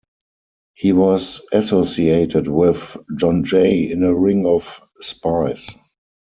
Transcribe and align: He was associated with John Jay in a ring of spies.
He 0.73 0.93
was 0.93 1.43
associated 1.51 2.47
with 2.47 2.97
John 3.19 3.43
Jay 3.43 3.81
in 3.91 4.01
a 4.03 4.15
ring 4.17 4.47
of 4.47 4.81
spies. 4.99 5.69